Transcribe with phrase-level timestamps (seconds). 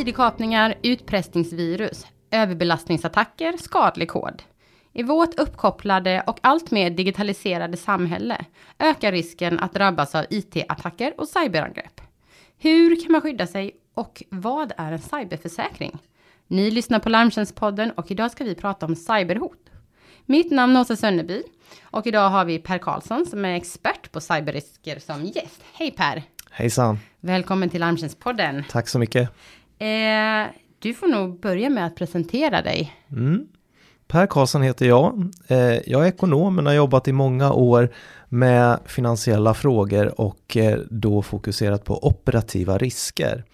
[0.00, 4.42] ID-kapningar, utpressningsvirus, överbelastningsattacker, skadlig kod.
[4.92, 8.44] I vårt uppkopplade och alltmer digitaliserade samhälle
[8.78, 12.00] ökar risken att drabbas av IT-attacker och cyberangrepp.
[12.58, 15.98] Hur kan man skydda sig och vad är en cyberförsäkring?
[16.46, 19.70] Ni lyssnar på Larmtjänstpodden och idag ska vi prata om cyberhot.
[20.26, 21.42] Mitt namn är Åsa Sönneby
[21.82, 25.62] och idag har vi Per Karlsson som är expert på cyberrisker som gäst.
[25.74, 26.22] Hej Per!
[26.50, 26.98] Hejsan!
[27.20, 28.64] Välkommen till Larmtjänstpodden.
[28.70, 29.30] Tack så mycket.
[29.80, 30.46] Eh,
[30.78, 32.94] du får nog börja med att presentera dig.
[33.10, 33.46] Mm.
[34.06, 35.32] Per Karlsson heter jag.
[35.48, 37.90] Eh, jag är ekonom men har jobbat i många år
[38.32, 43.44] med finansiella frågor och eh, då fokuserat på operativa risker.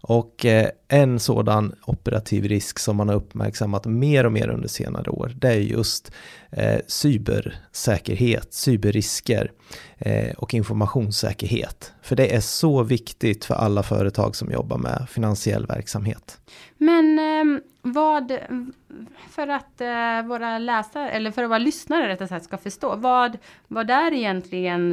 [0.00, 5.10] Och eh, en sådan operativ risk som man har uppmärksammat mer och mer under senare
[5.10, 6.12] år, det är just
[6.50, 9.52] eh, cybersäkerhet, cyberrisker
[10.36, 11.92] och informationssäkerhet.
[12.02, 16.40] För det är så viktigt för alla företag som jobbar med finansiell verksamhet.
[16.78, 18.38] Men ehm, vad,
[19.30, 19.80] för att
[20.26, 24.25] våra läsare, eller för att våra lyssnare rättare sagt ska förstå, vad, vad är egentligen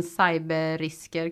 [0.03, 1.31] cyberrisker?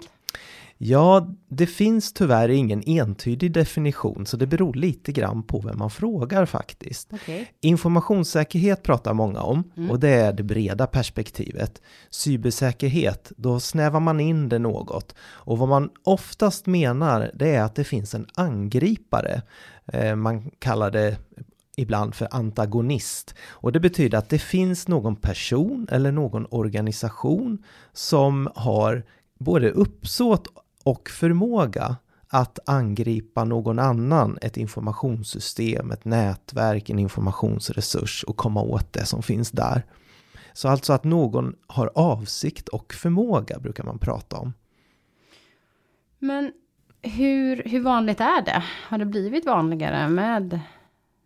[0.83, 5.89] Ja, det finns tyvärr ingen entydig definition så det beror lite grann på vem man
[5.89, 7.13] frågar faktiskt.
[7.13, 7.45] Okay.
[7.61, 9.91] Informationssäkerhet pratar många om mm.
[9.91, 11.81] och det är det breda perspektivet.
[12.09, 17.75] Cybersäkerhet, då snävar man in det något och vad man oftast menar det är att
[17.75, 19.41] det finns en angripare.
[19.85, 21.17] Eh, man kallar det
[21.81, 23.35] ibland för antagonist.
[23.49, 29.03] Och det betyder att det finns någon person eller någon organisation som har
[29.39, 30.47] både uppsåt
[30.83, 31.95] och förmåga
[32.27, 39.23] att angripa någon annan, ett informationssystem, ett nätverk, en informationsresurs och komma åt det som
[39.23, 39.85] finns där.
[40.53, 44.53] Så alltså att någon har avsikt och förmåga brukar man prata om.
[46.19, 46.51] Men
[47.01, 48.63] hur, hur vanligt är det?
[48.87, 50.59] Har det blivit vanligare med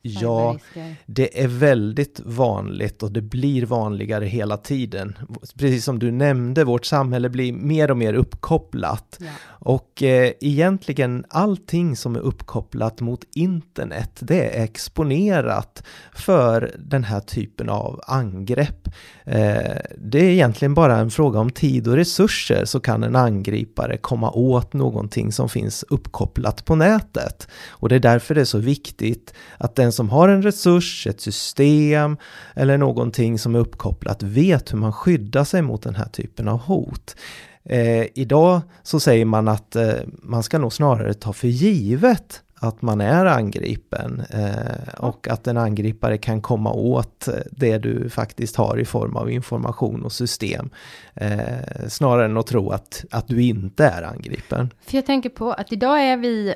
[0.07, 0.57] Ja,
[1.05, 5.17] det är väldigt vanligt och det blir vanligare hela tiden.
[5.57, 9.17] Precis som du nämnde, vårt samhälle blir mer och mer uppkopplat.
[9.19, 9.27] Ja.
[9.67, 15.83] Och eh, egentligen allting som är uppkopplat mot internet, det är exponerat
[16.13, 18.87] för den här typen av angrepp.
[19.23, 23.97] Eh, det är egentligen bara en fråga om tid och resurser så kan en angripare
[23.97, 27.47] komma åt någonting som finns uppkopplat på nätet.
[27.69, 31.21] Och det är därför det är så viktigt att den som har en resurs, ett
[31.21, 32.17] system
[32.55, 36.59] eller någonting som är uppkopplat vet hur man skyddar sig mot den här typen av
[36.59, 37.15] hot.
[37.63, 42.81] Eh, idag så säger man att eh, man ska nog snarare ta för givet att
[42.81, 48.55] man är angripen eh, och att en angripare kan komma åt eh, det du faktiskt
[48.55, 50.69] har i form av information och system.
[51.13, 54.69] Eh, snarare än att tro att, att du inte är angripen.
[54.85, 56.55] För jag tänker på att idag är vi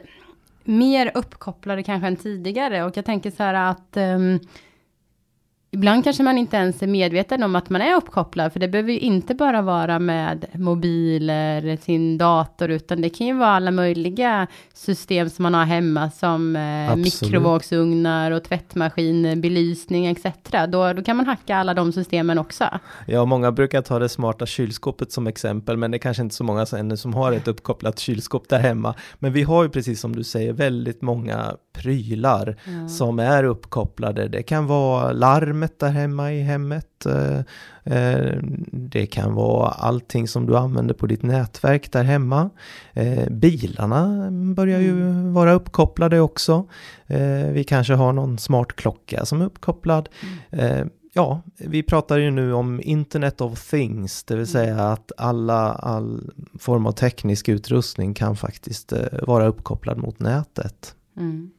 [0.69, 2.83] mer uppkopplade kanske än tidigare.
[2.83, 4.39] Och jag tänker så här att um,
[5.71, 8.91] Ibland kanske man inte ens är medveten om att man är uppkopplad, för det behöver
[8.91, 14.47] ju inte bara vara med mobiler, sin dator, utan det kan ju vara alla möjliga
[14.73, 20.25] system som man har hemma, som eh, mikrovågsugnar och tvättmaskin, belysning etc.
[20.69, 22.65] Då, då kan man hacka alla de systemen också.
[23.07, 26.43] Ja, många brukar ta det smarta kylskåpet som exempel, men det är kanske inte så
[26.43, 28.95] många ännu som har ett uppkopplat kylskåp där hemma.
[29.19, 32.87] Men vi har ju precis som du säger väldigt många prylar ja.
[32.87, 34.27] som är uppkopplade.
[34.27, 35.11] Det kan vara
[35.59, 37.05] larmet där hemma i hemmet.
[37.05, 37.39] Eh,
[37.83, 38.37] eh,
[38.71, 42.49] det kan vara allting som du använder på ditt nätverk där hemma.
[42.93, 45.33] Eh, bilarna börjar ju mm.
[45.33, 46.67] vara uppkopplade också.
[47.53, 50.09] Vi kanske har någon smart klocka som är uppkopplad.
[50.51, 50.89] Mm.
[51.13, 54.65] Ja, vi pratar ju nu om Internet of Things, det vill mm.
[54.65, 58.93] säga att alla, all form av teknisk utrustning kan faktiskt
[59.27, 60.95] vara uppkopplad mot nätet.
[61.17, 61.51] Mm.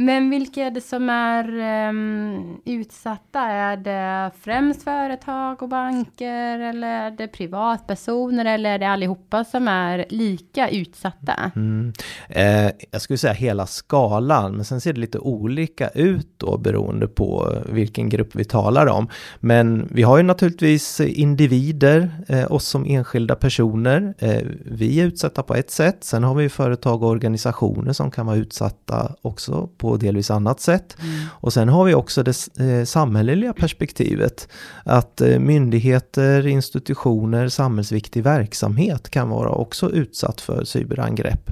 [0.00, 1.48] Men vilka är det som är
[1.88, 3.40] um, utsatta?
[3.40, 9.68] Är det främst företag och banker eller är det privatpersoner eller är det allihopa som
[9.68, 11.52] är lika utsatta?
[11.56, 11.92] Mm.
[12.28, 17.06] Eh, jag skulle säga hela skalan, men sen ser det lite olika ut då beroende
[17.06, 19.08] på vilken grupp vi talar om.
[19.40, 24.14] Men vi har ju naturligtvis individer, eh, oss som enskilda personer.
[24.18, 28.26] Eh, vi är utsatta på ett sätt, sen har vi företag och organisationer som kan
[28.26, 30.96] vara utsatta också på delvis annat sätt.
[31.00, 31.26] Mm.
[31.30, 34.48] Och sen har vi också det eh, samhälleliga perspektivet.
[34.84, 41.50] Att eh, myndigheter, institutioner, samhällsviktig verksamhet kan vara också utsatt för cyberangrepp.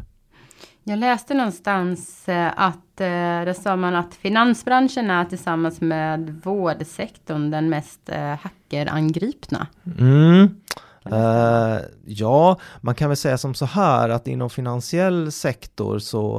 [0.88, 7.50] Jag läste någonstans eh, att eh, det sa man att finansbranschen är tillsammans med vårdsektorn
[7.50, 9.66] den mest eh, hackerangripna.
[9.98, 10.48] Mm.
[11.12, 16.36] Uh, ja, man kan väl säga som så här att inom finansiell sektor så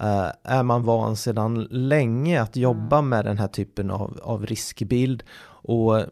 [0.00, 3.08] uh, är man van sedan länge att jobba mm.
[3.08, 5.22] med den här typen av, av riskbild.
[5.62, 6.02] Och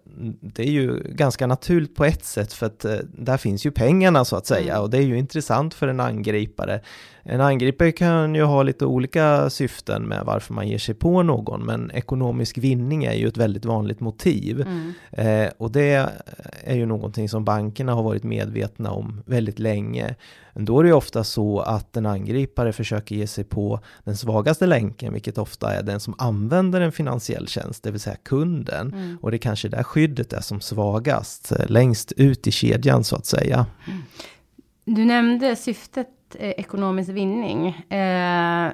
[0.40, 4.24] det är ju ganska naturligt på ett sätt för att uh, där finns ju pengarna
[4.24, 4.82] så att säga mm.
[4.82, 6.80] och det är ju intressant för en angripare.
[7.22, 11.66] En angripare kan ju ha lite olika syften med varför man ger sig på någon,
[11.66, 14.60] men ekonomisk vinning är ju ett väldigt vanligt motiv.
[14.60, 14.92] Mm.
[15.10, 16.08] Eh, och det
[16.64, 20.14] är ju någonting som bankerna har varit medvetna om väldigt länge.
[20.64, 25.12] Då är det ofta så att en angripare försöker ge sig på den svagaste länken,
[25.12, 28.92] vilket ofta är den som använder en finansiell tjänst, det vill säga kunden.
[28.92, 29.18] Mm.
[29.22, 33.16] Och det är kanske där skyddet är som svagast, eh, längst ut i kedjan så
[33.16, 33.66] att säga.
[33.86, 34.02] Mm.
[34.84, 36.08] Du nämnde syftet
[36.38, 37.68] eh, ekonomisk vinning.
[37.68, 38.72] Eh,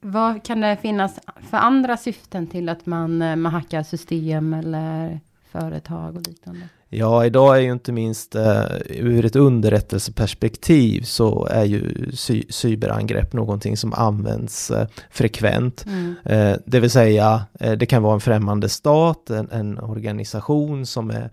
[0.00, 1.18] vad kan det finnas
[1.50, 5.20] för andra syften till att man, eh, man hackar system eller
[5.52, 6.68] företag och liknande?
[6.90, 13.32] Ja, idag är ju inte minst eh, ur ett underrättelseperspektiv så är ju cy cyberangrepp
[13.32, 15.84] någonting som används eh, frekvent.
[15.86, 16.14] Mm.
[16.24, 21.10] Eh, det vill säga, eh, det kan vara en främmande stat, en, en organisation som
[21.10, 21.30] är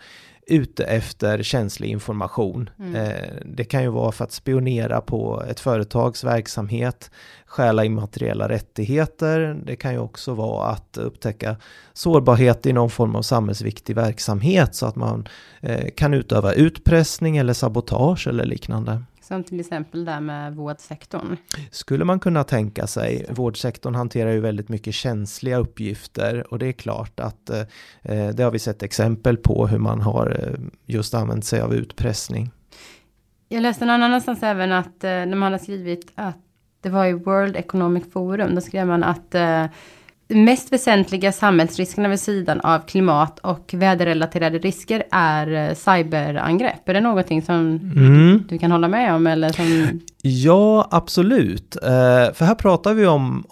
[0.48, 2.70] ute efter känslig information.
[2.80, 2.96] Mm.
[2.96, 7.12] Eh, det kan ju vara för att spionera på ett företags verksamhet,
[7.46, 9.62] stjäla immateriella rättigheter.
[9.66, 11.56] Det kan ju också vara att upptäcka
[11.94, 15.28] sårbarhet i någon form av samhällsviktig verksamhet så att man
[15.62, 19.04] eh, kan utöva utpressning eller sabotage eller liknande.
[19.28, 21.38] Som till exempel där med vårdsektorn.
[21.72, 23.26] Skulle man kunna tänka sig.
[23.30, 27.64] Vårdsektorn hanterar ju väldigt mycket känsliga uppgifter och det är klart att eh,
[28.34, 32.52] det har vi sett exempel på hur man har eh, just använt sig av utpressning.
[33.50, 36.38] Jag läste någon annanstans även att eh, när man har skrivit att
[36.82, 39.66] det var i World Economic Forum, då skrev man att eh,
[40.28, 46.90] mest väsentliga samhällsriskerna vid sidan av klimat och väderrelaterade risker är eh, cyberangrepp.
[46.90, 48.44] Är det någonting som mm.
[48.50, 49.28] du kan hålla med om?
[49.28, 50.00] Eller som...
[50.22, 51.78] Ja, absolut.
[51.84, 53.46] Uh, för här pratar vi om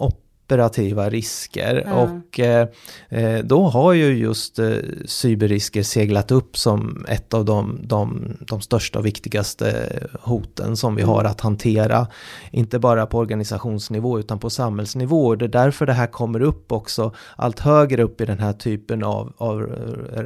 [0.44, 1.94] operativa risker ja.
[1.94, 2.68] och eh,
[3.08, 8.60] eh, då har ju just eh, cyberrisker seglat upp som ett av de, de, de
[8.60, 9.88] största och viktigaste
[10.20, 11.14] hoten som vi mm.
[11.14, 12.06] har att hantera.
[12.50, 15.34] Inte bara på organisationsnivå utan på samhällsnivå.
[15.34, 19.04] Det är därför det här kommer upp också allt högre upp i den här typen
[19.04, 19.60] av, av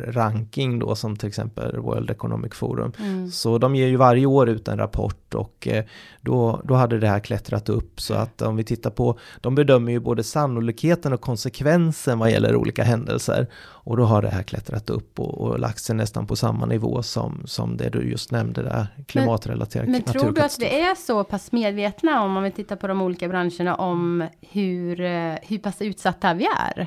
[0.07, 2.93] ranking då som till exempel World Economic Forum.
[2.99, 3.31] Mm.
[3.31, 5.85] Så de ger ju varje år ut en rapport och eh,
[6.21, 9.93] då, då hade det här klättrat upp så att om vi tittar på, de bedömer
[9.93, 13.47] ju både sannolikheten och konsekvensen vad gäller olika händelser.
[13.57, 17.03] Och då har det här klättrat upp och, och lagt sig nästan på samma nivå
[17.03, 20.95] som, som det du just nämnde där, klimatrelaterat Men, men tror du att vi är
[20.95, 25.59] så pass medvetna om, om vi tittar på de olika branscherna, om hur, eh, hur
[25.59, 26.81] pass utsatta vi är?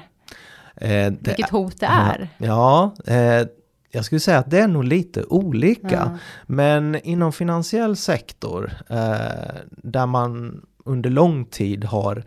[0.76, 2.30] Eh, det, Vilket hot det är?
[2.38, 3.48] Ja, eh,
[3.92, 5.90] jag skulle säga att det är nog lite olika.
[5.92, 6.18] Ja.
[6.46, 12.24] Men inom finansiell sektor, eh, där man under lång tid har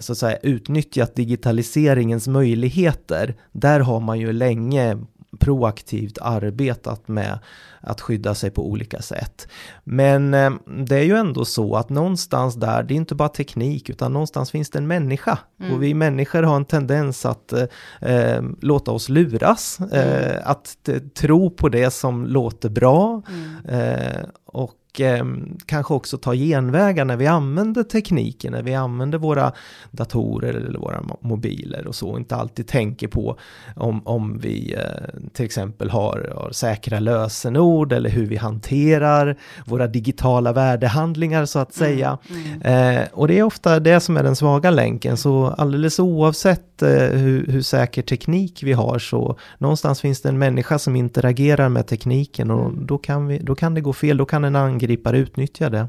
[0.00, 4.96] så att säga utnyttjat digitaliseringens möjligheter, där har man ju länge
[5.38, 7.38] proaktivt arbetat med
[7.80, 9.48] att skydda sig på olika sätt.
[9.84, 10.50] Men eh,
[10.86, 14.50] det är ju ändå så att någonstans där, det är inte bara teknik, utan någonstans
[14.50, 15.38] finns det en människa.
[15.60, 15.72] Mm.
[15.72, 17.64] Och vi människor har en tendens att eh,
[18.00, 20.42] eh låta oss luras, eh, mm.
[20.44, 23.22] att tro på det som låter bra.
[23.28, 23.80] Mm.
[23.80, 25.24] Eh, och och eh,
[25.66, 29.52] kanske också ta genvägar när vi använder tekniken, när vi använder våra
[29.90, 33.36] datorer eller våra mobiler och så, inte alltid tänker på
[33.76, 39.86] om, om vi eh, till exempel har, har, säkra lösenord eller hur vi hanterar våra
[39.86, 42.18] digitala värdehandlingar så att mm, säga.
[42.30, 42.98] Mm, mm.
[42.98, 46.88] Eh, och det är ofta det som är den svaga länken, så alldeles oavsett eh,
[46.90, 51.86] hur, hur säker teknik vi har så någonstans finns det en människa som interagerar med
[51.86, 52.86] tekniken och mm.
[52.86, 55.88] då, kan vi, då kan det gå fel, då kan en angripare utnyttja det.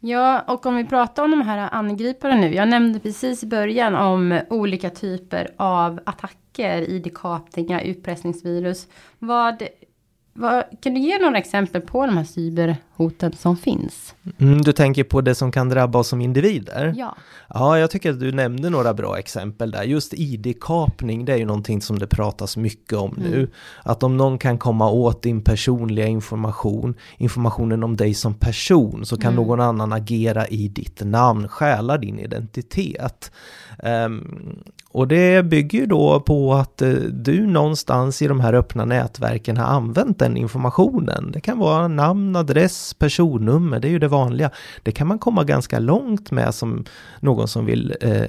[0.00, 2.54] Ja, och om vi pratar om de här angripare nu.
[2.54, 8.88] Jag nämnde precis i början om olika typer av attacker, id-kapningar, utpressningsvirus.
[9.18, 9.62] Vad
[10.38, 14.14] vad, kan du ge några exempel på de här cyberhoten som finns?
[14.38, 16.94] Mm, du tänker på det som kan drabba oss som individer?
[16.96, 17.16] Ja.
[17.48, 19.82] Ja, jag tycker att du nämnde några bra exempel där.
[19.82, 23.30] Just id-kapning, det är ju någonting som det pratas mycket om mm.
[23.30, 23.50] nu.
[23.82, 29.16] Att om någon kan komma åt din personliga information, informationen om dig som person, så
[29.16, 29.44] kan mm.
[29.44, 33.32] någon annan agera i ditt namn, stjäla din identitet.
[33.82, 38.84] Um, och det bygger ju då på att eh, du någonstans i de här öppna
[38.84, 41.30] nätverken har använt den den informationen.
[41.32, 44.50] Det kan vara namn, adress, personnummer, det är ju det vanliga.
[44.82, 46.84] Det kan man komma ganska långt med som
[47.20, 48.22] någon som vill eh,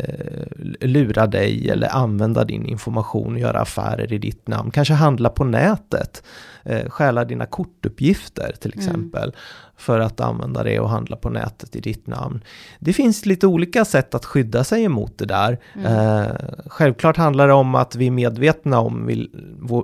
[0.79, 4.71] lura dig eller använda din information och göra affärer i ditt namn.
[4.71, 6.23] Kanske handla på nätet,
[6.63, 8.79] eh, stjäla dina kortuppgifter till mm.
[8.79, 9.23] exempel.
[9.23, 9.35] Mm
[9.79, 12.43] för att använda det och handla på nätet i ditt namn.
[12.79, 15.59] Det finns lite olika sätt att skydda sig emot det där.
[15.75, 15.85] Mm.
[15.85, 16.31] Eh,
[16.65, 19.29] självklart handlar det om att vi är medvetna om vill,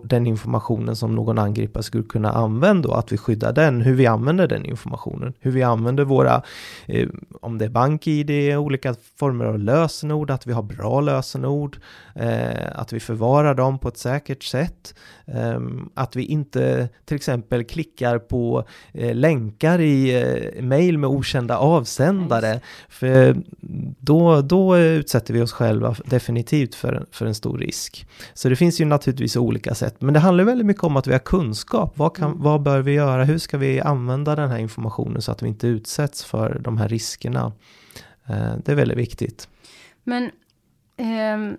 [0.03, 4.05] den informationen som någon angripare skulle kunna använda och att vi skyddar den, hur vi
[4.05, 6.41] använder den informationen, hur vi använder våra,
[6.86, 7.10] eh,
[7.41, 11.77] om det är bank-id, olika former av lösenord, att vi har bra lösenord,
[12.15, 16.64] eh, att vi förvarar dem på ett säkert sätt, ehm, att vi inte
[17.05, 22.53] till exempel klickar på eh, länkar i eh, mail med okända avsändare.
[22.53, 22.65] Nice.
[22.89, 23.38] För
[24.00, 28.07] då, då utsätter vi oss själva definitivt för, för en stor risk.
[28.34, 31.12] Så det finns ju naturligtvis olika sätt, men det handlar väldigt mycket om att vi
[31.12, 31.98] har kunskap.
[31.98, 32.41] Vad, kan, mm.
[32.41, 33.24] vad bör vi göra?
[33.24, 36.89] Hur ska vi använda den här informationen så att vi inte utsätts för de här
[36.89, 37.53] riskerna?
[38.29, 39.50] Eh, det är väldigt viktigt.
[40.03, 40.24] Men
[40.98, 41.57] eh,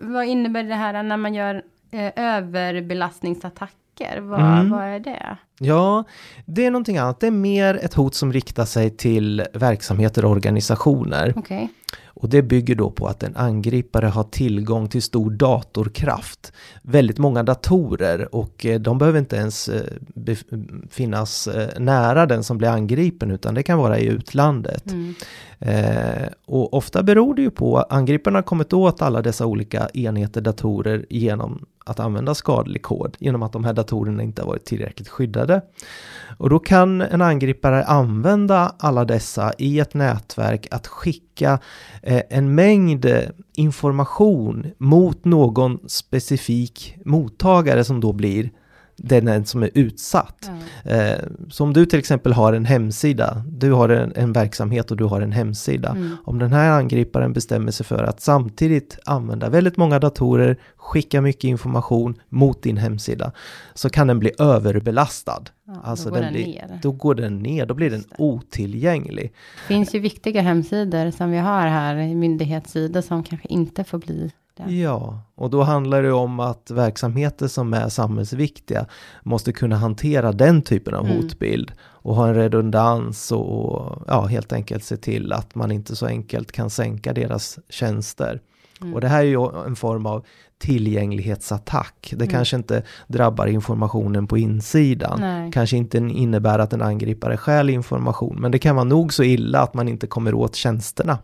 [0.00, 2.12] vad innebär det här när man gör eh,
[4.00, 4.20] överbelastningsattacker?
[4.20, 4.70] Vad, mm.
[4.70, 5.38] vad är det?
[5.58, 6.04] Ja,
[6.44, 7.20] det är någonting annat.
[7.20, 11.38] Det är mer ett hot som riktar sig till verksamheter och organisationer.
[11.38, 11.68] Okay.
[12.06, 16.52] Och det bygger då på att en angripare har tillgång till stor datorkraft.
[16.82, 20.36] Väldigt många datorer och eh, de behöver inte ens eh,
[20.90, 24.90] finnas eh, nära den som blir angripen utan det kan vara i utlandet.
[24.90, 25.14] Mm.
[25.58, 29.88] Eh, och ofta beror det ju på att angriparna har kommit åt alla dessa olika
[29.94, 34.64] enheter datorer genom att använda skadlig kod, genom att de här datorerna inte har varit
[34.64, 35.62] tillräckligt skyddade.
[36.38, 41.58] Och då kan en angripare använda alla dessa i ett nätverk att skicka
[42.02, 43.22] eh, en mängd eh,
[43.54, 48.50] information mot någon specifik mottagare som då blir
[48.96, 50.48] den som är utsatt.
[50.48, 50.53] Mm.
[50.84, 51.18] Eh,
[51.50, 55.04] så om du till exempel har en hemsida, du har en, en verksamhet och du
[55.04, 55.90] har en hemsida.
[55.90, 56.16] Mm.
[56.24, 61.44] Om den här angriparen bestämmer sig för att samtidigt använda väldigt många datorer, skicka mycket
[61.44, 63.32] information mot din hemsida,
[63.74, 65.42] så kan den bli överbelastad.
[65.66, 66.78] Ja, alltså då, går den blir, ner.
[66.82, 69.32] då går den ner, då blir den otillgänglig.
[69.68, 74.30] Det finns ju viktiga hemsidor som vi har här, myndighetssidor som kanske inte får bli
[74.68, 78.86] Ja, och då handlar det om att verksamheter som är samhällsviktiga
[79.22, 81.16] måste kunna hantera den typen av mm.
[81.16, 86.06] hotbild och ha en redundans och ja, helt enkelt se till att man inte så
[86.06, 88.40] enkelt kan sänka deras tjänster.
[88.80, 88.94] Mm.
[88.94, 90.24] Och det här är ju en form av
[90.58, 92.08] tillgänglighetsattack.
[92.10, 92.28] Det mm.
[92.28, 95.20] kanske inte drabbar informationen på insidan.
[95.20, 95.52] Nej.
[95.52, 99.60] Kanske inte innebär att en angripare stjäl information, men det kan vara nog så illa
[99.60, 101.18] att man inte kommer åt tjänsterna.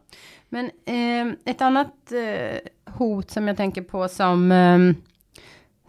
[0.53, 4.79] Men eh, ett annat eh, hot som jag tänker på som, eh,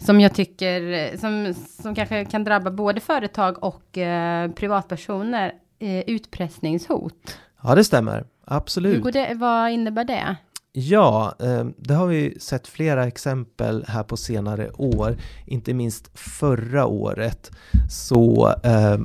[0.06, 7.38] som jag tycker, som, som kanske kan drabba både företag och eh, privatpersoner, eh, utpressningshot.
[7.64, 8.26] Ja, det stämmer.
[8.46, 9.14] Absolut.
[9.14, 10.36] Det, vad innebär det?
[10.74, 15.18] Ja, eh, det har vi sett flera exempel här på senare år.
[15.46, 17.52] Inte minst förra året
[17.90, 18.54] så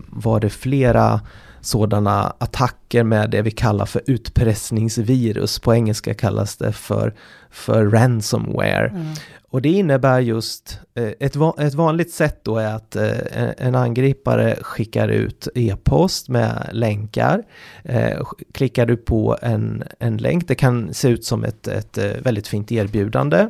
[0.08, 1.20] var det flera
[1.66, 5.58] sådana attacker med det vi kallar för utpressningsvirus.
[5.58, 7.14] På engelska kallas det för,
[7.50, 8.88] för ransomware.
[8.88, 9.14] Mm.
[9.50, 14.56] Och det innebär just, eh, ett, ett vanligt sätt då är att eh, en angripare
[14.61, 17.42] skickar ut e-post med länkar.
[17.85, 18.20] Eh,
[18.52, 22.73] klickar du på en, en länk, det kan se ut som ett, ett väldigt fint
[22.73, 23.46] erbjudande.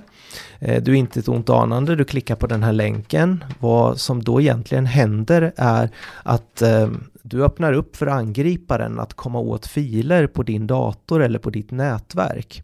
[0.60, 3.44] Du är inte ett ont anande, du klickar på den här länken.
[3.58, 5.90] Vad som då egentligen händer är
[6.22, 6.62] att
[7.22, 11.70] du öppnar upp för angriparen att komma åt filer på din dator eller på ditt
[11.70, 12.62] nätverk.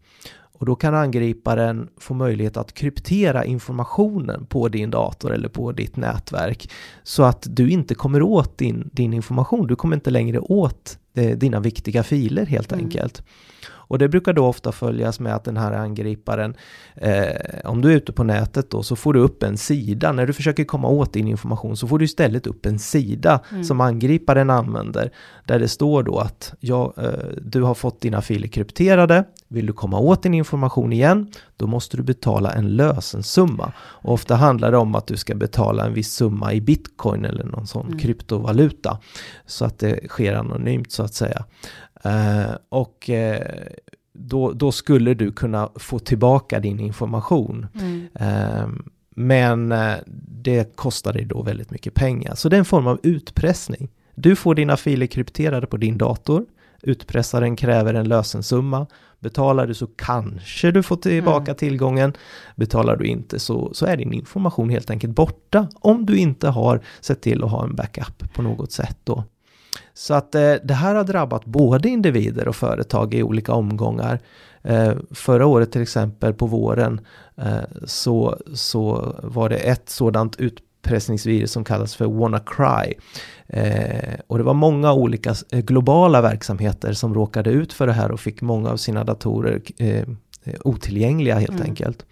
[0.63, 5.97] Och då kan angriparen få möjlighet att kryptera informationen på din dator eller på ditt
[5.97, 6.71] nätverk
[7.03, 9.67] så att du inte kommer åt din, din information.
[9.67, 12.85] Du kommer inte längre åt eh, dina viktiga filer helt mm.
[12.85, 13.23] enkelt.
[13.93, 16.55] Och det brukar då ofta följas med att den här angriparen,
[16.95, 17.25] eh,
[17.65, 20.13] om du är ute på nätet då, så får du upp en sida.
[20.13, 23.65] När du försöker komma åt din information så får du istället upp en sida mm.
[23.65, 25.11] som angriparen använder.
[25.47, 29.25] Där det står då att ja, eh, du har fått dina filer krypterade.
[29.49, 33.73] Vill du komma åt din information igen, då måste du betala en lösensumma.
[33.79, 37.45] Och ofta handlar det om att du ska betala en viss summa i bitcoin eller
[37.45, 37.99] någon sån mm.
[37.99, 38.99] kryptovaluta.
[39.47, 41.45] Så att det sker anonymt så att säga.
[42.07, 43.37] Uh, och uh,
[44.13, 47.67] då, då, skulle du kunna få tillbaka din information.
[47.75, 48.09] Mm.
[48.21, 48.69] Uh,
[49.15, 49.75] men
[50.43, 52.35] det kostar dig då väldigt mycket pengar.
[52.35, 53.89] Så det är en form av utpressning.
[54.15, 56.45] Du får dina filer krypterade på din dator.
[56.83, 58.87] Utpressaren kräver en lösensumma.
[59.21, 61.57] Betalar du så kanske du får tillbaka mm.
[61.57, 62.13] tillgången.
[62.57, 65.69] Betalar du inte så, så är din information helt enkelt borta.
[65.75, 69.25] Om du inte har sett till att ha en backup på något sätt då.
[69.95, 74.21] Så att eh, det här har drabbat både individer och företag i olika omgångar.
[74.63, 77.01] Eh, förra året till exempel på våren
[77.37, 82.95] eh, så, så var det ett sådant utpressningsvirus som kallas för WannaCry.
[83.47, 88.21] Eh, och det var många olika globala verksamheter som råkade ut för det här och
[88.21, 90.07] fick många av sina datorer Eh,
[90.65, 91.63] otillgängliga helt mm.
[91.63, 92.07] enkelt.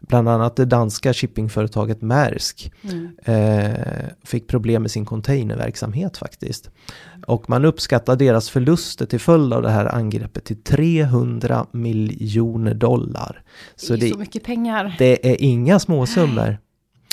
[0.00, 3.08] Bland annat det danska shippingföretaget Maersk mm.
[3.24, 6.70] eh, fick problem med sin containerverksamhet faktiskt.
[7.26, 13.42] Och man uppskattar deras förluster till följd av det här angreppet till 300 miljoner dollar.
[13.76, 14.96] Så det är det, så mycket pengar.
[14.98, 16.58] Det är inga småsummor.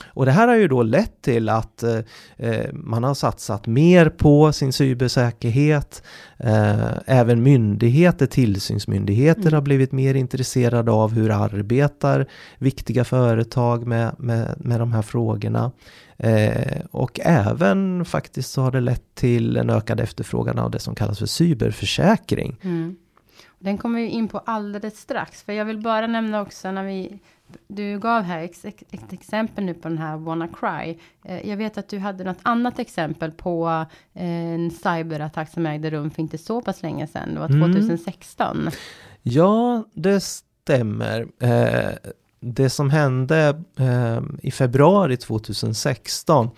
[0.06, 2.00] Och det här har ju då lett till att eh,
[2.38, 6.04] eh, man har satsat mer på sin cybersäkerhet.
[6.38, 9.54] Eh, även myndigheter, tillsynsmyndigheter mm.
[9.54, 12.26] har blivit mer intresserade av hur arbetar
[12.58, 15.72] viktiga företag med, med, med de här frågorna.
[16.18, 20.96] Eh, och även faktiskt så har det lett till en ökad efterfrågan av det som
[20.96, 22.58] kallas för cyberförsäkring.
[22.62, 22.96] Mm.
[23.60, 27.20] Den kommer vi in på alldeles strax, för jag vill bara nämna också när vi
[27.68, 30.98] du gav här ett, exempel nu på den här WannaCry.
[31.26, 35.90] Eh, jag vet att du hade något annat exempel på eh, en cyberattack som ägde
[35.90, 37.34] rum för inte så pass länge sedan.
[37.34, 38.58] Det var 2016.
[38.60, 38.74] Mm.
[39.22, 41.28] Ja, det stämmer.
[41.40, 46.50] Eh, det som hände eh, i februari 2016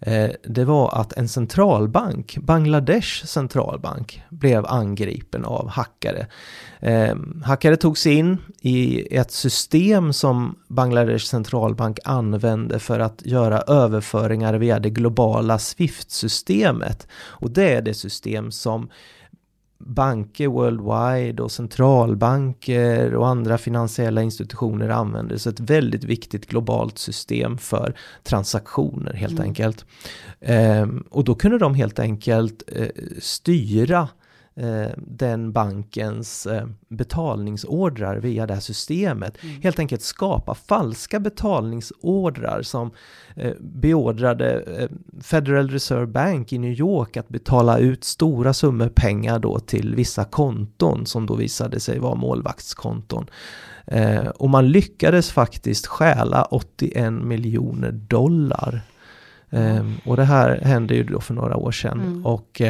[0.00, 6.26] eh, det var att en centralbank, Bangladesh centralbank, blev angripen av hackare.
[6.80, 13.60] Eh, hackare tog sig in i ett system som Bangladesh centralbank använde för att göra
[13.60, 17.06] överföringar via det globala Swift-systemet.
[17.14, 18.88] Och det är det system som
[19.86, 25.36] banker worldwide och centralbanker och andra finansiella institutioner använder.
[25.36, 29.44] Så ett väldigt viktigt globalt system för transaktioner helt mm.
[29.44, 29.84] enkelt.
[30.80, 32.86] Um, och då kunde de helt enkelt uh,
[33.18, 34.08] styra Eh,
[34.96, 39.36] den bankens eh, betalningsordrar via det här systemet.
[39.42, 39.62] Mm.
[39.62, 42.90] Helt enkelt skapa falska betalningsordrar som
[43.36, 44.64] eh, beordrade
[45.20, 50.24] Federal Reserve Bank i New York att betala ut stora summor pengar då till vissa
[50.24, 53.26] konton som då visade sig vara målvaktskonton.
[54.34, 58.80] och man lyckades faktiskt stjäla 81 miljoner dollar.
[59.50, 59.92] Mm.
[60.04, 62.00] och det här hände ju då för några år sedan.
[62.00, 62.26] Mm.
[62.26, 62.62] Och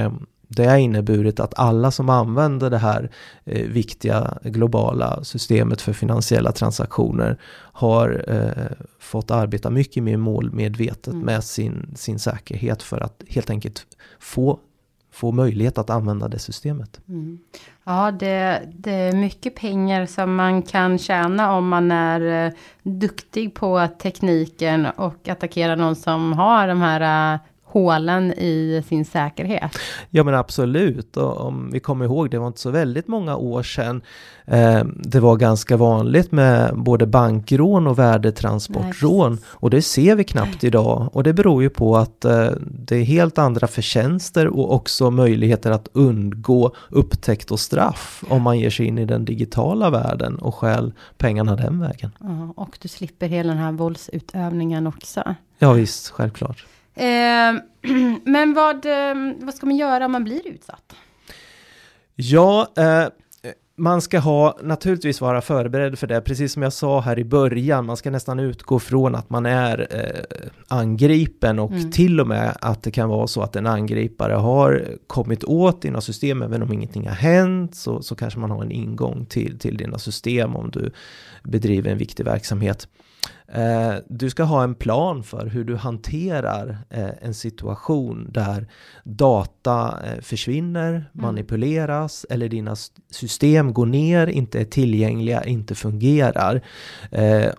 [0.48, 3.10] det har inneburit att alla som använder det här
[3.44, 7.38] eh, viktiga globala systemet för finansiella transaktioner
[7.72, 11.26] har eh, fått arbeta mycket mer målmedvetet mm.
[11.26, 13.86] med sin, sin säkerhet för att helt enkelt
[14.18, 14.58] få
[15.14, 17.00] få möjlighet att använda det systemet.
[17.08, 17.38] Mm.
[17.84, 22.52] Ja, det, det, är mycket pengar som man kan tjäna om man är eh,
[22.82, 27.40] duktig på tekniken och attackerar någon som har de här eh,
[27.74, 29.78] hålen i sin säkerhet.
[30.10, 33.62] Ja men absolut, och om vi kommer ihåg, det var inte så väldigt många år
[33.62, 34.02] sedan
[34.44, 39.44] eh, det var ganska vanligt med både bankrån och värdetransportrån nice.
[39.46, 43.04] och det ser vi knappt idag och det beror ju på att eh, det är
[43.04, 48.86] helt andra förtjänster och också möjligheter att undgå upptäckt och straff om man ger sig
[48.86, 52.10] in i den digitala världen och stjäl pengarna den vägen.
[52.20, 55.34] Ja, och du slipper hela den här våldsutövningen också.
[55.58, 56.66] Ja visst, självklart.
[56.94, 57.04] Eh,
[58.24, 60.96] men vad, eh, vad ska man göra om man blir utsatt?
[62.14, 63.06] Ja, eh,
[63.76, 67.86] man ska ha, naturligtvis vara förberedd för det, precis som jag sa här i början,
[67.86, 71.90] man ska nästan utgå från att man är eh, angripen och mm.
[71.90, 76.00] till och med att det kan vara så att en angripare har kommit åt dina
[76.00, 79.76] system, även om ingenting har hänt, så, så kanske man har en ingång till, till
[79.76, 80.90] dina system om du
[81.42, 82.88] bedriver en viktig verksamhet.
[83.48, 88.68] Eh, du ska ha en plan för hur du hanterar eh, en situation där
[89.04, 91.06] data eh, försvinner, mm.
[91.12, 92.76] manipuleras eller dina
[93.10, 96.60] system går ner, inte är tillgängliga, inte fungerar.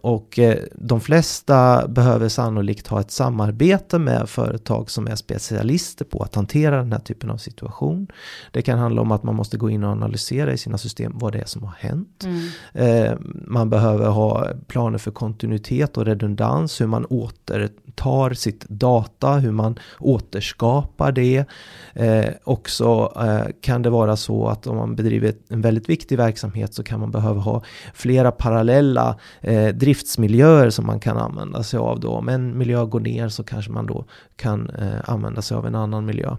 [0.01, 0.39] Och
[0.75, 6.77] de flesta behöver sannolikt ha ett samarbete med företag som är specialister på att hantera
[6.77, 8.07] den här typen av situation.
[8.51, 11.33] Det kan handla om att man måste gå in och analysera i sina system vad
[11.33, 12.27] det är som har hänt.
[12.73, 13.17] Mm.
[13.47, 19.51] Man behöver ha planer för kontinuitet kontinuitet och redundans, hur man återtar sitt data, hur
[19.51, 21.45] man återskapar det.
[21.93, 26.73] Eh, också eh, kan det vara så att om man bedriver en väldigt viktig verksamhet
[26.73, 27.61] så kan man behöva ha
[27.93, 32.09] flera parallella eh, driftsmiljöer som man kan använda sig av då.
[32.09, 34.05] Om en miljö går ner så kanske man då
[34.37, 36.37] kan eh, använda sig av en annan miljö.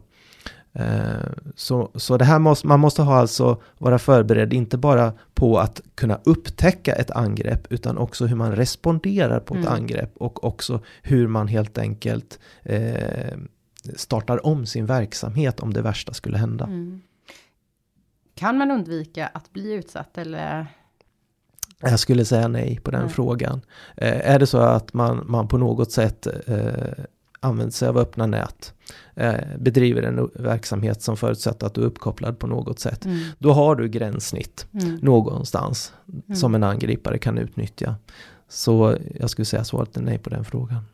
[0.78, 5.58] Eh, så, så det här måste, man måste ha alltså vara förberedd, inte bara på
[5.58, 9.72] att kunna upptäcka ett angrepp, utan också hur man responderar på ett mm.
[9.72, 13.36] angrepp och också hur man helt enkelt eh,
[13.94, 16.64] startar om sin verksamhet om det värsta skulle hända.
[16.64, 17.02] Mm.
[18.34, 20.66] Kan man undvika att bli utsatt eller?
[21.80, 23.10] Jag skulle säga nej på den nej.
[23.10, 23.60] frågan.
[23.96, 27.04] Eh, är det så att man, man på något sätt eh,
[27.40, 28.74] använder sig av öppna nät,
[29.59, 33.18] bedriver en verksamhet som förutsätter att du är uppkopplad på något sätt, mm.
[33.38, 34.94] då har du gränssnitt mm.
[34.94, 36.37] någonstans mm.
[36.37, 37.94] som en angripare kan utnyttja.
[38.48, 40.85] Så jag skulle säga svaret är nej på den frågan.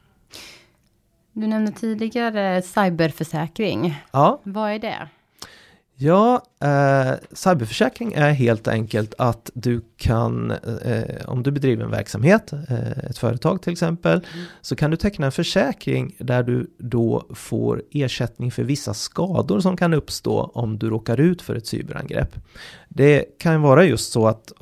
[1.33, 4.03] Du nämnde tidigare cyberförsäkring.
[4.11, 4.41] Ja.
[4.43, 5.09] Vad är det?
[6.03, 12.53] Ja, eh, cyberförsäkring är helt enkelt att du kan, eh, om du bedriver en verksamhet,
[12.53, 14.47] eh, ett företag till exempel, mm.
[14.61, 19.77] så kan du teckna en försäkring där du då får ersättning för vissa skador som
[19.77, 22.37] kan uppstå om du råkar ut för ett cyberangrepp.
[22.89, 24.53] Det kan vara just så att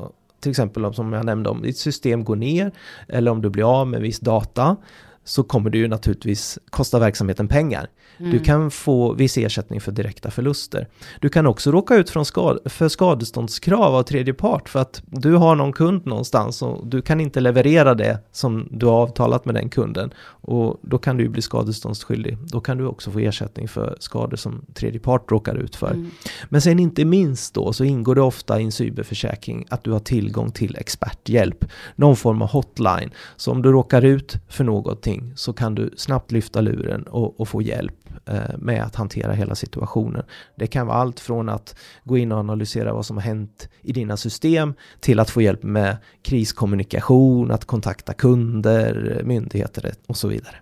[0.40, 2.72] till exempel som jag nämnde om ditt system går ner
[3.08, 4.76] eller om du blir av med viss data
[5.24, 7.88] så kommer det ju naturligtvis kosta verksamheten pengar.
[8.20, 8.32] Mm.
[8.32, 10.88] Du kan få viss ersättning för direkta förluster.
[11.20, 15.34] Du kan också råka ut från skad för skadeståndskrav av tredje part för att du
[15.34, 19.54] har någon kund någonstans och du kan inte leverera det som du har avtalat med
[19.54, 20.12] den kunden.
[20.22, 22.38] Och då kan du bli skadeståndsskyldig.
[22.42, 25.90] Då kan du också få ersättning för skador som tredje part råkar ut för.
[25.90, 26.10] Mm.
[26.48, 30.00] Men sen inte minst då så ingår det ofta i en cyberförsäkring att du har
[30.00, 31.64] tillgång till experthjälp.
[31.96, 33.10] Någon form av hotline.
[33.36, 37.48] Så om du råkar ut för någonting så kan du snabbt lyfta luren och, och
[37.48, 38.09] få hjälp
[38.58, 40.22] med att hantera hela situationen.
[40.54, 43.92] Det kan vara allt från att gå in och analysera vad som har hänt i
[43.92, 50.56] dina system till att få hjälp med kriskommunikation, att kontakta kunder, myndigheter och så vidare.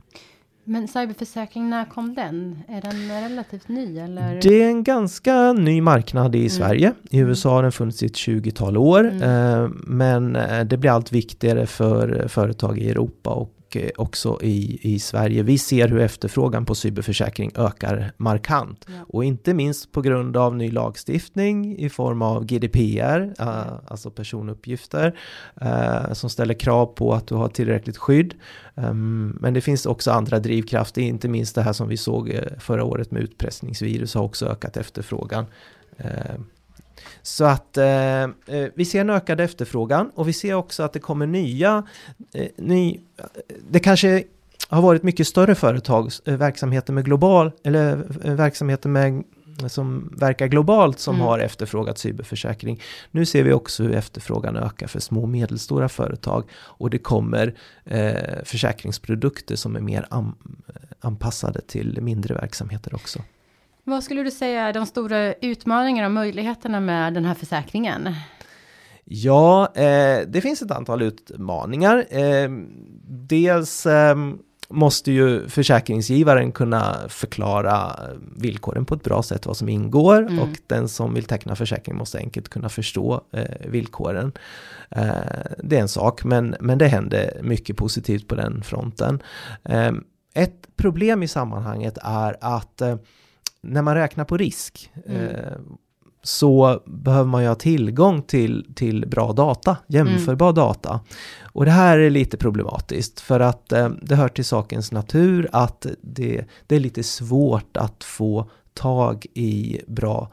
[0.69, 2.59] Men cyberförsäkring, när kom den?
[2.69, 4.41] Är den relativt ny eller?
[4.43, 6.51] Det är en ganska ny marknad i mm.
[6.51, 6.93] Sverige.
[7.11, 7.29] I mm.
[7.29, 9.09] USA har den funnits i ett 20-tal år.
[9.09, 9.23] Mm.
[9.23, 14.39] Eh, men eh, det blir allt viktigare för företag i Europa och och eh, också
[14.43, 15.43] i, i Sverige.
[15.43, 18.87] Vi ser hur efterfrågan på cyberförsäkring ökar markant.
[18.89, 18.95] Ja.
[19.09, 24.11] Och inte minst på grund av ny lagstiftning i form av GDPR, uh, eh, alltså
[24.11, 25.19] personuppgifter,
[25.63, 28.35] uh, som ställer krav på att du har tillräckligt skydd.
[28.75, 32.85] Um, men det finns också andra drivkrafter, inte minst det här som vi såg förra
[32.85, 35.47] året med utpressningsvirus har också ökat efterfrågan.
[36.01, 36.41] Uh,
[37.23, 38.29] så att eh, eh,
[38.75, 41.83] vi ser en ökad efterfrågan och vi ser också att det kommer nya,
[42.35, 43.01] eh, ny,
[43.71, 44.25] det kanske
[44.69, 49.25] har varit mycket större företag, eh, verksamheter med global, eller eh, verksamheter med
[49.67, 51.27] som verkar globalt som mm.
[51.27, 52.83] har efterfrågat cyberförsäkring.
[53.11, 57.55] Nu ser vi också hur efterfrågan ökar för små och medelstora företag och det kommer
[57.85, 60.35] eh, försäkringsprodukter som är mer an,
[61.01, 63.23] anpassade till mindre verksamheter också.
[63.88, 68.14] Vad skulle du säga är de stora utmaningarna och möjligheterna med den här försäkringen?
[69.05, 72.07] Ja, eh, det finns ett antal utmaningar.
[72.11, 72.51] Eh,
[73.29, 74.16] dels eh,
[74.68, 77.92] måste ju försäkringsgivaren kunna förklara
[78.37, 80.38] villkoren på ett bra sätt, vad som ingår mm.
[80.38, 84.33] och den som vill teckna försäkring måste enkelt kunna förstå eh, villkoren.
[84.90, 85.12] Eh,
[85.59, 89.22] det är en sak, men, men det händer mycket positivt på den fronten.
[89.64, 89.92] Eh,
[90.35, 92.83] ett problem i sammanhanget är att
[93.62, 95.23] när man räknar på risk mm.
[95.23, 95.53] eh,
[96.23, 100.55] så behöver man ju ha tillgång till, till bra data, jämförbar mm.
[100.55, 101.01] data.
[101.42, 105.87] Och det här är lite problematiskt för att eh, det hör till sakens natur att
[106.01, 110.33] det, det är lite svårt att få tag i bra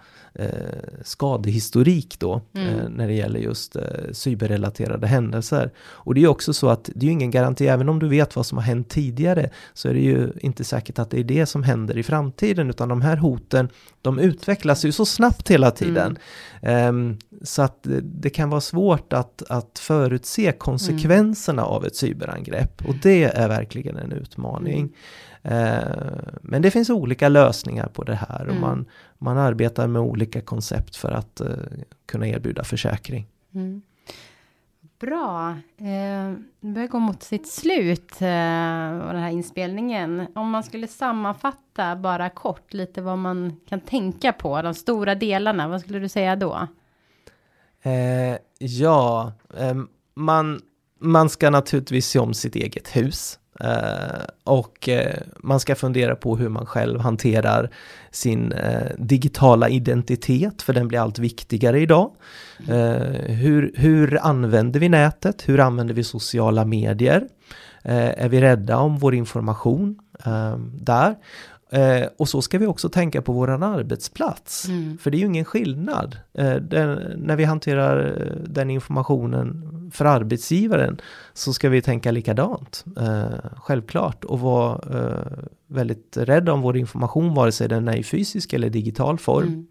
[1.04, 2.68] skadehistorik då mm.
[2.68, 5.72] eh, när det gäller just eh, cyberrelaterade händelser.
[5.78, 8.36] Och det är också så att det är ju ingen garanti, även om du vet
[8.36, 11.46] vad som har hänt tidigare så är det ju inte säkert att det är det
[11.46, 13.70] som händer i framtiden utan de här hoten
[14.02, 16.18] de utvecklas ju så snabbt hela tiden.
[16.62, 17.12] Mm.
[17.12, 21.74] Eh, så att det kan vara svårt att, att förutse konsekvenserna mm.
[21.74, 24.94] av ett cyberangrepp och det är verkligen en utmaning.
[25.46, 25.80] Eh,
[26.42, 28.62] men det finns olika lösningar på det här och mm.
[28.62, 28.86] man,
[29.18, 31.50] man arbetar med olika koncept för att uh,
[32.06, 33.28] kunna erbjuda försäkring.
[33.54, 33.82] Mm.
[35.00, 35.50] Bra.
[35.78, 38.28] Eh, det börjar gå mot sitt slut, eh,
[39.08, 40.28] den här inspelningen.
[40.36, 45.68] Om man skulle sammanfatta bara kort lite vad man kan tänka på, de stora delarna,
[45.68, 46.68] vad skulle du säga då?
[47.82, 49.76] Eh, ja, eh,
[50.14, 50.62] man,
[51.00, 53.40] man ska naturligtvis se om sitt eget hus.
[53.60, 57.70] Eh, och eh, man ska fundera på hur man själv hanterar
[58.12, 62.12] sin eh, digitala identitet, för den blir allt viktigare idag.
[63.28, 65.50] hur, hur använder vi nätet?
[65.50, 67.28] Hur använder vi sociala medier?
[67.88, 70.00] är vi rädda om vår information
[70.74, 71.16] där?
[71.76, 74.68] Eh, och så ska vi också tänka på våran arbetsplats.
[74.68, 74.98] Mm.
[74.98, 76.18] För det är ju ingen skillnad.
[76.34, 81.02] Eh, den, när vi hanterar eh, den informationen för arbetsgivaren
[81.34, 82.86] så ska vi tänka likadant.
[83.00, 84.24] Eh, självklart.
[84.24, 88.70] Och vara eh, väldigt rädda om vår information vare sig den är i fysisk eller
[88.70, 89.48] digital form.
[89.48, 89.68] Mm.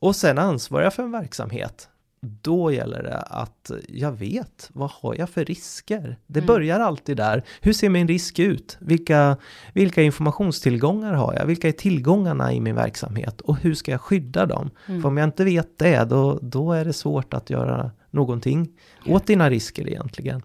[0.00, 1.88] Och sen ansvariga för en verksamhet
[2.20, 6.18] då gäller det att jag vet, vad har jag för risker?
[6.26, 6.46] Det mm.
[6.46, 7.44] börjar alltid där.
[7.60, 8.76] Hur ser min risk ut?
[8.80, 9.36] Vilka,
[9.72, 11.46] vilka informationstillgångar har jag?
[11.46, 13.40] Vilka är tillgångarna i min verksamhet?
[13.40, 14.70] Och hur ska jag skydda dem?
[14.86, 15.02] Mm.
[15.02, 18.68] För om jag inte vet det, då, då är det svårt att göra någonting
[19.06, 20.42] åt dina risker egentligen.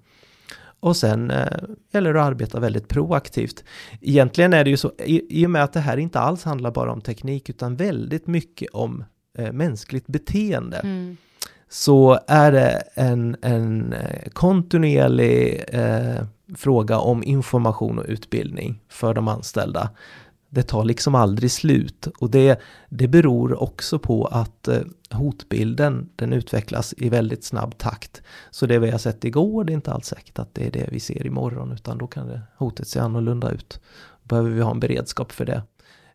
[0.80, 1.48] Och sen eh,
[1.94, 3.64] gäller det att arbeta väldigt proaktivt.
[4.02, 6.72] Egentligen är det ju så, i, i och med att det här inte alls handlar
[6.72, 9.04] bara om teknik, utan väldigt mycket om
[9.38, 10.78] eh, mänskligt beteende.
[10.78, 11.18] Mm
[11.74, 19.28] så är det en, en eh, kontinuerlig eh, fråga om information och utbildning för de
[19.28, 19.90] anställda.
[20.50, 22.60] Det tar liksom aldrig slut och det,
[22.90, 24.82] det beror också på att eh,
[25.12, 28.22] hotbilden den utvecklas i väldigt snabb takt.
[28.52, 30.88] Så det vi har sett igår, det är inte alls säkert att det är det
[30.92, 33.80] vi ser imorgon utan då kan det, hotet se annorlunda ut.
[34.24, 35.64] Behöver vi ha en beredskap för det.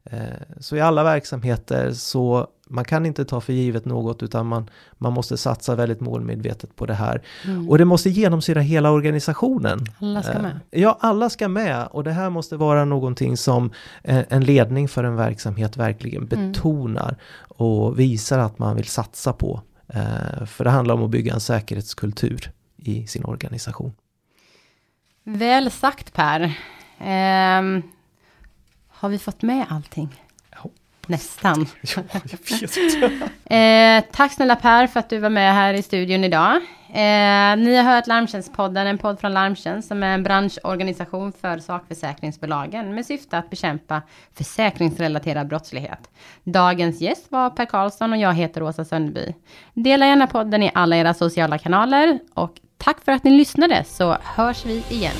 [0.04, 4.70] Eh, så i alla verksamheter så man kan inte ta för givet något utan man,
[4.98, 7.22] man måste satsa väldigt målmedvetet på det här.
[7.44, 7.68] Mm.
[7.68, 9.86] Och det måste genomsyra hela organisationen.
[9.98, 10.60] Alla ska med.
[10.70, 13.70] Eh, ja, alla ska med och det här måste vara någonting som
[14.02, 16.52] en ledning för en verksamhet verkligen mm.
[16.52, 17.16] betonar
[17.48, 19.60] och visar att man vill satsa på.
[19.88, 23.92] Eh, för det handlar om att bygga en säkerhetskultur i sin organisation.
[25.24, 26.58] Väl sagt Per.
[27.60, 27.82] Um
[28.98, 30.22] har vi fått med allting?
[31.08, 31.66] Nästan.
[31.96, 32.02] Ja,
[33.48, 36.56] jag eh, tack snälla Per för att du var med här i studion idag.
[36.88, 42.94] Eh, ni har hört Larmtjänstpodden, en podd från Larmtjänst som är en branschorganisation för sakförsäkringsbolagen
[42.94, 44.02] med syfte att bekämpa
[44.34, 46.10] försäkringsrelaterad brottslighet.
[46.44, 49.34] Dagens gäst var Per Karlsson och jag heter Åsa Sundby.
[49.74, 54.16] Dela gärna podden i alla era sociala kanaler och tack för att ni lyssnade så
[54.22, 55.16] hörs vi igen.